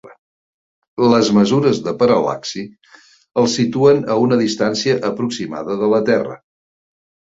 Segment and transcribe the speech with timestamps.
[1.09, 2.63] Les mesures de paral·laxi
[3.43, 6.41] el situen a una distància aproximada de la Terra.